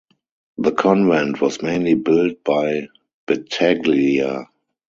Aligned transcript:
The 0.57 0.71
convent 0.71 1.39
was 1.41 1.61
mainly 1.61 1.93
built 1.93 2.43
by 2.43 2.87
Battaglia. 3.27 4.47